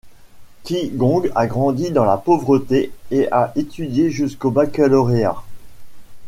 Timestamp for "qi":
0.63-0.89